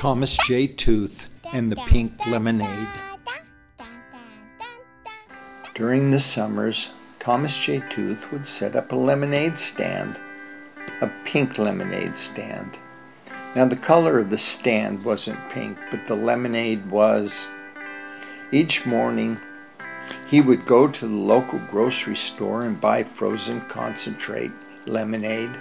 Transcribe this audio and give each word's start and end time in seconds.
Thomas 0.00 0.36
J. 0.46 0.66
Tooth 0.66 1.40
and 1.54 1.72
the 1.72 1.76
Pink 1.86 2.26
Lemonade. 2.26 2.88
During 5.74 6.10
the 6.10 6.20
summers, 6.20 6.90
Thomas 7.20 7.56
J. 7.56 7.82
Tooth 7.88 8.30
would 8.30 8.46
set 8.46 8.76
up 8.76 8.92
a 8.92 8.96
lemonade 8.96 9.58
stand, 9.58 10.20
a 11.00 11.10
pink 11.24 11.56
lemonade 11.56 12.18
stand. 12.18 12.76
Now, 13.56 13.64
the 13.64 13.76
color 13.76 14.18
of 14.18 14.28
the 14.28 14.36
stand 14.36 15.02
wasn't 15.02 15.48
pink, 15.48 15.78
but 15.90 16.06
the 16.06 16.16
lemonade 16.16 16.90
was. 16.90 17.48
Each 18.52 18.84
morning, 18.84 19.38
he 20.28 20.42
would 20.42 20.66
go 20.66 20.86
to 20.86 21.06
the 21.08 21.14
local 21.14 21.60
grocery 21.70 22.16
store 22.16 22.64
and 22.64 22.78
buy 22.78 23.04
frozen 23.04 23.62
concentrate 23.62 24.52
lemonade 24.84 25.52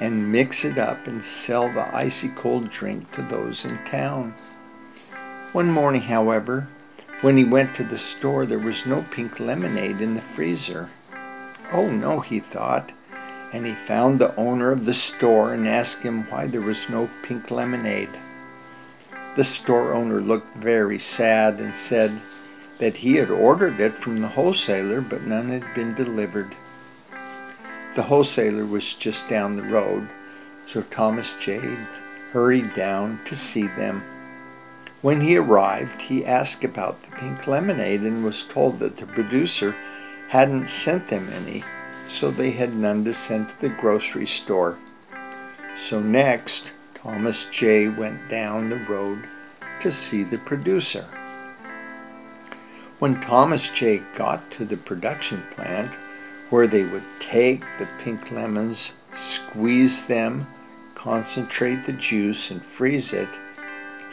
and 0.00 0.30
mix 0.30 0.64
it 0.64 0.78
up 0.78 1.06
and 1.06 1.24
sell 1.24 1.68
the 1.68 1.94
icy 1.94 2.28
cold 2.28 2.70
drink 2.70 3.10
to 3.12 3.22
those 3.22 3.64
in 3.64 3.78
town. 3.84 4.34
One 5.52 5.70
morning, 5.70 6.02
however, 6.02 6.68
when 7.20 7.36
he 7.36 7.44
went 7.44 7.74
to 7.76 7.84
the 7.84 7.98
store, 7.98 8.46
there 8.46 8.58
was 8.58 8.86
no 8.86 9.02
pink 9.10 9.38
lemonade 9.38 10.00
in 10.00 10.14
the 10.14 10.20
freezer. 10.20 10.90
Oh 11.72 11.90
no, 11.90 12.20
he 12.20 12.40
thought, 12.40 12.90
and 13.52 13.66
he 13.66 13.74
found 13.74 14.18
the 14.18 14.34
owner 14.36 14.72
of 14.72 14.86
the 14.86 14.94
store 14.94 15.52
and 15.52 15.68
asked 15.68 16.02
him 16.02 16.24
why 16.30 16.46
there 16.46 16.60
was 16.60 16.88
no 16.88 17.08
pink 17.22 17.50
lemonade. 17.50 18.10
The 19.36 19.44
store 19.44 19.92
owner 19.92 20.20
looked 20.20 20.56
very 20.56 20.98
sad 20.98 21.60
and 21.60 21.74
said 21.74 22.20
that 22.78 22.96
he 22.96 23.14
had 23.16 23.30
ordered 23.30 23.78
it 23.78 23.92
from 23.92 24.20
the 24.20 24.28
wholesaler, 24.28 25.00
but 25.00 25.22
none 25.22 25.50
had 25.50 25.74
been 25.74 25.94
delivered. 25.94 26.56
The 27.94 28.04
wholesaler 28.04 28.64
was 28.64 28.94
just 28.94 29.28
down 29.28 29.56
the 29.56 29.62
road, 29.62 30.08
so 30.66 30.80
Thomas 30.82 31.34
J. 31.38 31.58
hurried 32.32 32.74
down 32.74 33.20
to 33.26 33.36
see 33.36 33.66
them. 33.66 34.02
When 35.02 35.20
he 35.20 35.36
arrived, 35.36 36.00
he 36.00 36.24
asked 36.24 36.64
about 36.64 37.02
the 37.02 37.14
pink 37.16 37.46
lemonade 37.46 38.00
and 38.00 38.24
was 38.24 38.44
told 38.44 38.78
that 38.78 38.96
the 38.96 39.04
producer 39.04 39.74
hadn't 40.28 40.70
sent 40.70 41.08
them 41.08 41.28
any, 41.28 41.64
so 42.08 42.30
they 42.30 42.52
had 42.52 42.74
none 42.74 43.04
to 43.04 43.12
send 43.12 43.50
to 43.50 43.60
the 43.60 43.68
grocery 43.68 44.26
store. 44.26 44.78
So 45.76 46.00
next, 46.00 46.72
Thomas 46.94 47.44
J. 47.50 47.88
went 47.88 48.30
down 48.30 48.70
the 48.70 48.78
road 48.78 49.24
to 49.80 49.92
see 49.92 50.22
the 50.22 50.38
producer. 50.38 51.04
When 53.00 53.20
Thomas 53.20 53.68
J. 53.68 53.98
got 54.14 54.50
to 54.52 54.64
the 54.64 54.76
production 54.76 55.42
plant, 55.50 55.90
where 56.52 56.66
they 56.66 56.84
would 56.84 57.02
take 57.18 57.64
the 57.78 57.88
pink 57.98 58.30
lemons, 58.30 58.92
squeeze 59.14 60.04
them, 60.04 60.46
concentrate 60.94 61.86
the 61.86 61.92
juice, 61.94 62.50
and 62.50 62.62
freeze 62.62 63.14
it, 63.14 63.28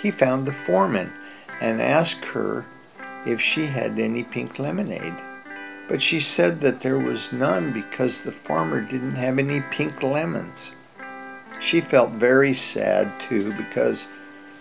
he 0.02 0.10
found 0.10 0.46
the 0.46 0.54
foreman 0.54 1.12
and 1.60 1.82
asked 1.82 2.24
her 2.24 2.66
if 3.26 3.42
she 3.42 3.66
had 3.66 4.00
any 4.00 4.24
pink 4.24 4.58
lemonade. 4.58 5.14
But 5.90 6.02
she 6.02 6.22
said 6.22 6.62
that 6.62 6.80
there 6.80 6.98
was 6.98 7.34
none 7.34 7.74
because 7.74 8.22
the 8.22 8.32
farmer 8.32 8.80
didn't 8.80 9.16
have 9.16 9.38
any 9.38 9.60
pink 9.60 10.02
lemons. 10.02 10.74
She 11.60 11.82
felt 11.82 12.12
very 12.12 12.54
sad 12.54 13.20
too 13.20 13.52
because 13.58 14.08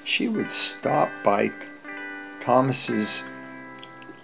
she 0.03 0.27
would 0.27 0.51
stop 0.51 1.11
by 1.23 1.53
Thomas's 2.41 3.23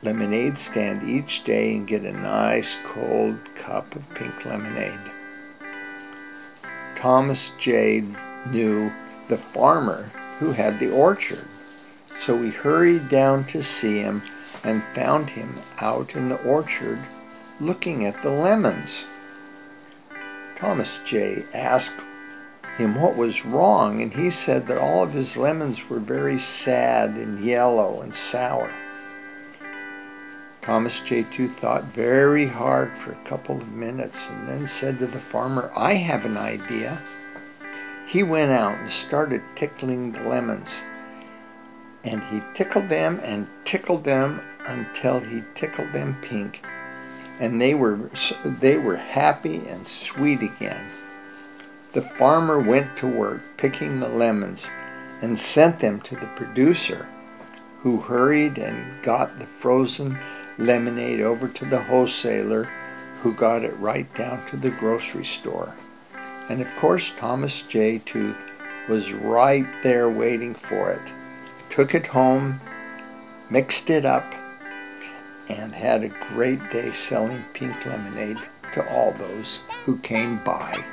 lemonade 0.04 0.58
stand 0.58 1.08
each 1.08 1.44
day 1.44 1.74
and 1.74 1.86
get 1.86 2.02
a 2.02 2.12
nice 2.12 2.76
cold 2.84 3.38
cup 3.54 3.96
of 3.96 4.14
pink 4.14 4.44
lemonade. 4.44 5.00
Thomas 6.94 7.52
J 7.58 8.04
knew 8.46 8.92
the 9.28 9.38
farmer 9.38 10.12
who 10.38 10.52
had 10.52 10.78
the 10.78 10.90
orchard, 10.90 11.46
so 12.16 12.40
he 12.42 12.50
hurried 12.50 13.08
down 13.08 13.44
to 13.46 13.62
see 13.62 14.00
him 14.00 14.22
and 14.62 14.82
found 14.94 15.30
him 15.30 15.58
out 15.78 16.14
in 16.14 16.28
the 16.28 16.42
orchard 16.42 17.00
looking 17.60 18.04
at 18.04 18.22
the 18.22 18.30
lemons. 18.30 19.06
Thomas 20.56 21.00
J 21.04 21.44
asked 21.52 22.00
him 22.76 23.00
what 23.00 23.16
was 23.16 23.46
wrong, 23.46 24.02
and 24.02 24.12
he 24.12 24.30
said 24.30 24.66
that 24.66 24.78
all 24.78 25.02
of 25.02 25.12
his 25.12 25.36
lemons 25.36 25.88
were 25.88 26.00
very 26.00 26.38
sad 26.38 27.10
and 27.10 27.44
yellow 27.44 28.00
and 28.00 28.14
sour. 28.14 28.70
Thomas 30.64 31.00
J. 31.00 31.24
Tooth 31.24 31.58
thought 31.58 31.84
very 31.84 32.46
hard 32.46 32.96
for 32.96 33.12
a 33.12 33.24
couple 33.24 33.58
of 33.58 33.72
minutes 33.72 34.30
and 34.30 34.48
then 34.48 34.66
said 34.66 34.98
to 34.98 35.06
the 35.06 35.18
farmer, 35.18 35.70
I 35.76 35.92
have 35.92 36.24
an 36.24 36.38
idea. 36.38 37.02
He 38.06 38.22
went 38.22 38.50
out 38.50 38.78
and 38.78 38.90
started 38.90 39.42
tickling 39.56 40.12
the 40.12 40.22
lemons. 40.22 40.80
And 42.02 42.22
he 42.24 42.40
tickled 42.54 42.88
them 42.88 43.20
and 43.22 43.46
tickled 43.66 44.04
them 44.04 44.40
until 44.66 45.20
he 45.20 45.42
tickled 45.54 45.92
them 45.92 46.16
pink. 46.22 46.64
And 47.38 47.60
they 47.60 47.74
were, 47.74 48.08
they 48.46 48.78
were 48.78 48.96
happy 48.96 49.66
and 49.68 49.86
sweet 49.86 50.40
again. 50.40 50.86
The 51.92 52.00
farmer 52.00 52.58
went 52.58 52.96
to 52.98 53.06
work 53.06 53.42
picking 53.58 54.00
the 54.00 54.08
lemons 54.08 54.70
and 55.20 55.38
sent 55.38 55.80
them 55.80 56.00
to 56.00 56.14
the 56.16 56.30
producer, 56.36 57.06
who 57.80 58.00
hurried 58.00 58.56
and 58.56 59.02
got 59.02 59.38
the 59.38 59.46
frozen 59.46 60.18
lemonade 60.58 61.20
over 61.20 61.48
to 61.48 61.64
the 61.64 61.82
wholesaler, 61.82 62.68
who 63.22 63.32
got 63.34 63.62
it 63.62 63.76
right 63.78 64.12
down 64.14 64.46
to 64.50 64.56
the 64.56 64.70
grocery 64.70 65.24
store. 65.24 65.74
And 66.48 66.60
of 66.60 66.76
course, 66.76 67.12
Thomas 67.16 67.62
J. 67.62 67.98
Tooth 68.04 68.36
was 68.88 69.14
right 69.14 69.66
there 69.82 70.10
waiting 70.10 70.54
for 70.54 70.92
it. 70.92 71.12
Took 71.70 71.94
it 71.94 72.06
home, 72.06 72.60
mixed 73.48 73.88
it 73.88 74.04
up, 74.04 74.34
and 75.48 75.74
had 75.74 76.02
a 76.02 76.08
great 76.34 76.70
day 76.70 76.92
selling 76.92 77.44
pink 77.54 77.84
lemonade 77.86 78.38
to 78.74 78.88
all 78.88 79.12
those 79.12 79.62
who 79.84 79.98
came 79.98 80.42
by. 80.44 80.84